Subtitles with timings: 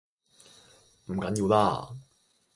[1.05, 1.95] 唔緊要啦